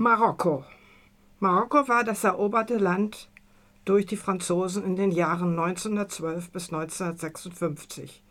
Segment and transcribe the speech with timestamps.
[0.00, 0.64] Marokko.
[1.40, 3.28] Marokko war das eroberte Land
[3.84, 8.22] durch die Franzosen in den Jahren 1912 bis 1956.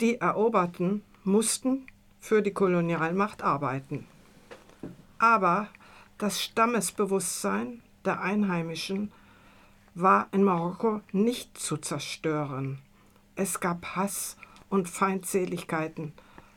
[0.00, 1.88] Die Eroberten mussten
[2.20, 4.06] für die Kolonialmacht arbeiten.
[5.18, 5.66] Aber
[6.18, 9.10] das Stammesbewusstsein der Einheimischen
[9.96, 12.78] war in Marokko nicht zu zerstören.
[13.34, 14.36] Es gab Hass
[14.70, 16.12] und Feindseligkeiten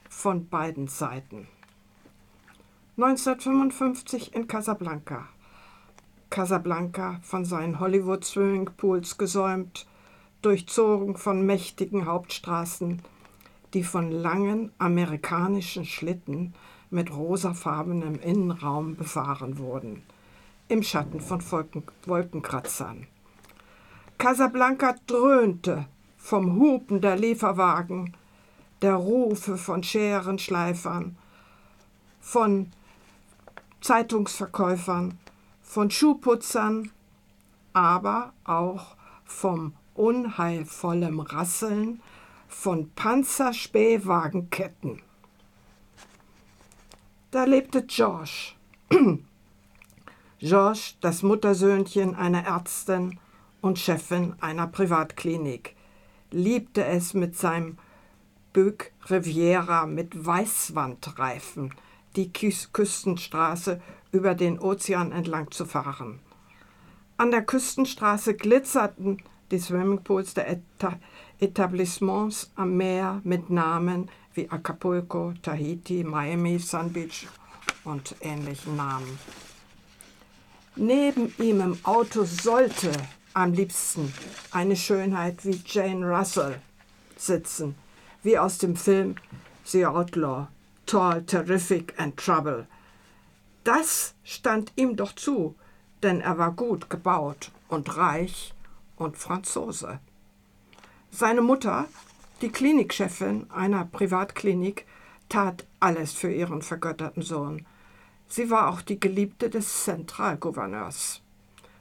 [0.08, 1.48] von beiden Seiten.
[2.98, 5.28] 1955 in Casablanca.
[6.30, 9.86] Casablanca von seinen Hollywood-Swimmingpools gesäumt,
[10.42, 13.02] durchzogen von mächtigen Hauptstraßen,
[13.74, 16.54] die von langen amerikanischen Schlitten
[16.90, 20.02] mit rosafarbenem Innenraum befahren wurden,
[20.70, 21.44] im Schatten von
[22.06, 23.08] Wolkenkratzern.
[24.18, 25.86] Casablanca dröhnte
[26.18, 28.16] vom Hupen der Lieferwagen,
[28.82, 31.18] der Rufe von Scherenschleifern,
[32.22, 32.72] von
[33.86, 35.18] Zeitungsverkäufern,
[35.62, 36.92] von Schuhputzern,
[37.72, 42.02] aber auch vom unheilvollen Rasseln
[42.48, 45.04] von Panzerspähwagenketten.
[47.30, 48.54] Da lebte George.
[50.40, 53.20] George, das Muttersöhnchen einer Ärztin
[53.62, 55.76] und Chefin einer Privatklinik,
[56.32, 57.78] liebte es mit seinem
[58.52, 61.72] Buick Riviera mit Weißwandreifen
[62.16, 66.20] die Küstenstraße über den Ozean entlang zu fahren.
[67.18, 69.22] An der Küstenstraße glitzerten
[69.52, 70.60] die Swimmingpools der
[71.40, 77.28] Etablissements am Meer mit Namen wie Acapulco, Tahiti, Miami, Sun Beach
[77.84, 79.20] und ähnlichen Namen.
[80.76, 82.92] Neben ihm im Auto sollte
[83.34, 84.14] am liebsten
[84.52, 86.60] eine Schönheit wie Jane Russell
[87.18, 87.76] sitzen,
[88.24, 89.16] wie aus dem Film
[89.64, 90.48] The Outlaw,
[90.86, 92.68] Tall, Terrific and Trouble.
[93.64, 95.56] Das stand ihm doch zu,
[96.04, 98.54] denn er war gut gebaut und reich
[98.96, 100.00] und Franzose.
[101.12, 101.88] Seine Mutter
[102.42, 104.86] die Klinikchefin einer Privatklinik
[105.30, 107.66] tat alles für ihren vergötterten Sohn.
[108.28, 111.22] Sie war auch die Geliebte des Zentralgouverneurs.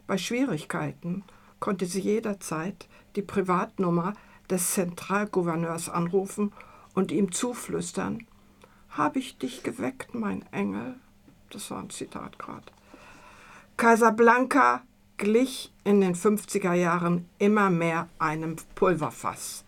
[0.06, 1.24] Bei Schwierigkeiten
[1.58, 4.12] konnte sie jederzeit die Privatnummer
[4.48, 6.52] des Zentralgouverneurs anrufen
[6.94, 8.26] und ihm zuflüstern,
[8.96, 10.94] Hab ich dich geweckt, mein Engel?
[11.50, 12.62] Das war ein Zitat gerade.
[13.76, 14.82] Casablanca
[15.16, 19.64] glich in den 50er Jahren immer mehr einem Pulverfass.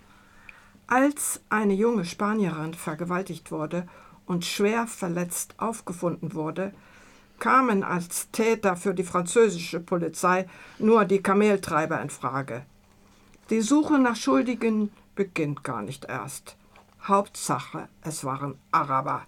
[0.86, 3.88] Als eine junge Spanierin vergewaltigt wurde
[4.26, 6.72] und schwer verletzt aufgefunden wurde,
[7.40, 10.48] kamen als Täter für die französische Polizei
[10.78, 12.64] nur die Kameltreiber in Frage.
[13.50, 16.56] Die Suche nach Schuldigen beginnt gar nicht erst.
[17.02, 19.26] Hauptsache, es waren Araber.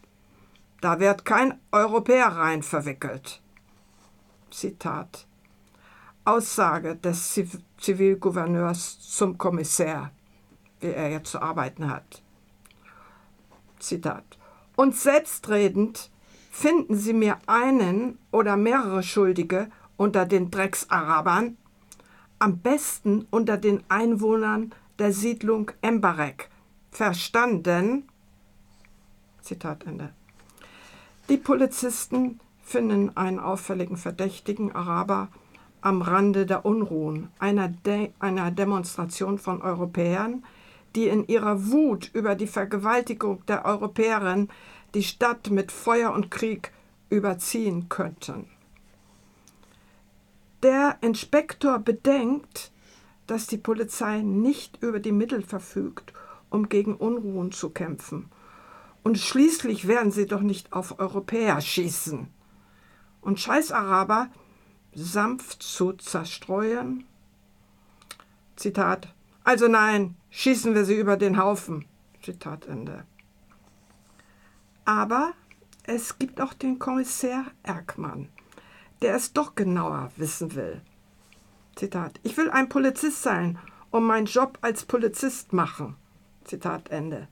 [0.81, 3.41] Da wird kein Europäer rein verwickelt.
[4.51, 5.27] Zitat.
[6.25, 7.41] Aussage des
[7.79, 10.11] Zivilgouverneurs zum Kommissär
[10.81, 12.23] wie er jetzt zu arbeiten hat.
[13.79, 14.25] Zitat.
[14.77, 16.11] Und selbstredend
[16.51, 21.57] finden Sie mir einen oder mehrere Schuldige unter den Drecksarabern,
[22.39, 26.49] am besten unter den Einwohnern der Siedlung Embarek.
[26.91, 28.09] Verstanden?
[29.43, 30.13] Zitat Ende.
[31.29, 35.29] Die Polizisten finden einen auffälligen verdächtigen Araber
[35.81, 40.45] am Rande der Unruhen, einer, De einer Demonstration von Europäern,
[40.95, 44.49] die in ihrer Wut über die Vergewaltigung der Europäerin
[44.95, 46.73] die Stadt mit Feuer und Krieg
[47.11, 48.47] überziehen könnten.
[50.63, 52.73] Der Inspektor bedenkt,
[53.27, 56.13] dass die Polizei nicht über die Mittel verfügt,
[56.51, 58.31] um gegen Unruhen zu kämpfen.
[59.03, 62.29] Und schließlich werden sie doch nicht auf Europäer schießen.
[63.21, 64.29] Und Scheiß-Araber
[64.95, 67.05] sanft zu zerstreuen.
[68.57, 69.15] Zitat.
[69.45, 71.85] Also nein, schießen wir sie über den Haufen.
[72.23, 73.05] Zitat Ende.
[74.85, 75.33] Aber
[75.85, 78.29] es gibt auch den Kommissär Erkmann,
[79.01, 80.83] der es doch genauer wissen will.
[81.77, 82.19] Zitat.
[82.25, 83.59] Ich will ein Polizist sein
[83.91, 85.97] und meinen Job als Polizist machen.
[86.49, 87.29] Zitat Ende.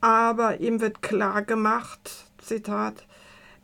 [0.00, 3.06] Aber ihm wird klar gemacht, Zitat,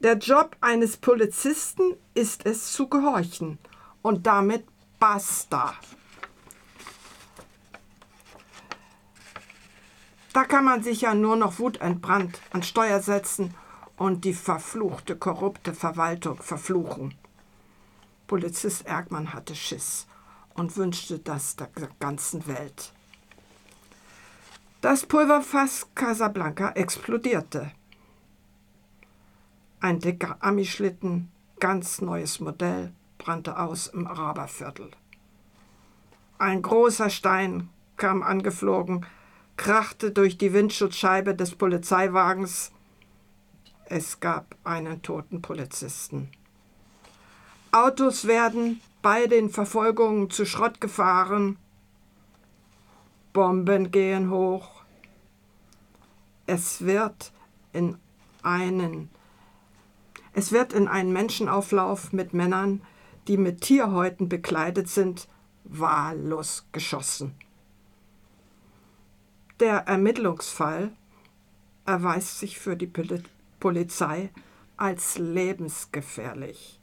[0.00, 3.58] der Job eines Polizisten ist es zu gehorchen
[4.02, 4.64] und damit
[5.00, 5.74] basta.
[10.32, 13.54] Da kann man sich ja nur noch wutentbrannt an Steuer setzen
[13.96, 17.14] und die verfluchte, korrupte Verwaltung verfluchen.
[18.28, 20.06] Polizist Ergmann hatte Schiss
[20.54, 21.68] und wünschte das der
[21.98, 22.92] ganzen Welt.
[24.80, 27.72] Das Pulverfass Casablanca explodierte.
[29.80, 34.92] Ein dicker Amischlitten, ganz neues Modell, brannte aus im Araberviertel.
[36.38, 39.04] Ein großer Stein kam angeflogen,
[39.56, 42.70] krachte durch die Windschutzscheibe des Polizeiwagens.
[43.86, 46.30] Es gab einen toten Polizisten.
[47.72, 51.58] Autos werden bei den Verfolgungen zu Schrott gefahren.
[53.32, 54.82] Bomben gehen hoch.
[56.46, 57.32] Es wird
[57.72, 57.98] in
[58.42, 59.10] einen
[60.38, 62.80] es wird in einen Menschenauflauf mit Männern,
[63.26, 65.26] die mit Tierhäuten bekleidet sind,
[65.64, 67.34] wahllos geschossen.
[69.58, 70.92] Der Ermittlungsfall
[71.84, 72.90] erweist sich für die
[73.58, 74.30] Polizei
[74.76, 76.78] als lebensgefährlich.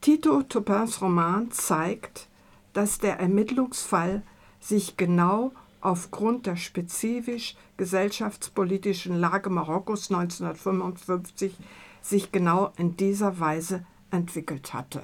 [0.00, 2.28] Tito Topins Roman zeigt,
[2.74, 4.22] dass der Ermittlungsfall
[4.60, 11.56] sich genau aufgrund der spezifisch gesellschaftspolitischen Lage Marokkos 1955
[12.02, 15.02] sich genau in dieser Weise entwickelt hatte.